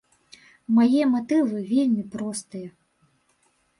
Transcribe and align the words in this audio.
Мае 0.77 1.03
матывы 1.15 1.57
вельмі 1.73 2.03
простыя. 2.17 2.69